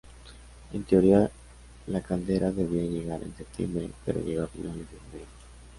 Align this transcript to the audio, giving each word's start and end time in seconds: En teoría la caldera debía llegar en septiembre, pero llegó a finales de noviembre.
En 0.73 0.83
teoría 0.83 1.29
la 1.85 2.01
caldera 2.01 2.51
debía 2.51 2.81
llegar 2.81 3.21
en 3.21 3.37
septiembre, 3.37 3.91
pero 4.03 4.19
llegó 4.19 4.45
a 4.45 4.47
finales 4.47 4.89
de 4.89 4.97
noviembre. 4.97 5.25